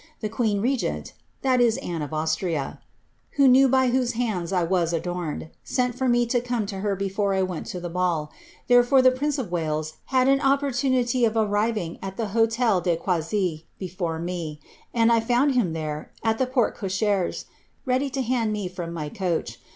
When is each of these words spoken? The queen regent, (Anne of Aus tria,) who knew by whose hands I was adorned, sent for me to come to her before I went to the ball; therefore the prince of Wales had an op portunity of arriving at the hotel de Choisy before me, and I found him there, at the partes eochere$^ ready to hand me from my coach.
The 0.19 0.29
queen 0.29 0.61
regent, 0.61 1.13
(Anne 1.43 2.01
of 2.01 2.11
Aus 2.11 2.35
tria,) 2.35 2.79
who 3.33 3.47
knew 3.47 3.69
by 3.69 3.89
whose 3.89 4.13
hands 4.13 4.51
I 4.51 4.63
was 4.63 4.93
adorned, 4.93 5.51
sent 5.63 5.93
for 5.93 6.09
me 6.09 6.25
to 6.25 6.41
come 6.41 6.65
to 6.73 6.79
her 6.79 6.95
before 6.95 7.35
I 7.35 7.43
went 7.43 7.67
to 7.67 7.79
the 7.79 7.87
ball; 7.87 8.31
therefore 8.67 9.03
the 9.03 9.11
prince 9.11 9.37
of 9.37 9.51
Wales 9.51 9.97
had 10.05 10.27
an 10.27 10.41
op 10.41 10.61
portunity 10.63 11.23
of 11.27 11.37
arriving 11.37 11.99
at 12.01 12.17
the 12.17 12.29
hotel 12.29 12.81
de 12.81 12.97
Choisy 12.97 13.65
before 13.77 14.17
me, 14.17 14.59
and 14.91 15.11
I 15.11 15.19
found 15.19 15.51
him 15.53 15.73
there, 15.73 16.11
at 16.23 16.39
the 16.39 16.47
partes 16.47 16.79
eochere$^ 16.79 17.45
ready 17.85 18.09
to 18.09 18.23
hand 18.23 18.51
me 18.51 18.67
from 18.67 18.91
my 18.93 19.07
coach. 19.07 19.59